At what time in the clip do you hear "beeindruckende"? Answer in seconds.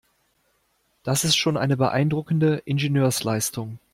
1.77-2.63